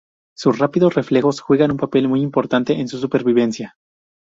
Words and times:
Sus 0.35 0.57
rápidos 0.57 0.95
reflejos 0.95 1.41
juegan 1.41 1.69
un 1.69 1.77
papel 1.77 2.07
muy 2.07 2.21
importante 2.23 2.73
en 2.73 2.87
su 2.87 2.97
supervivencia. 2.97 3.75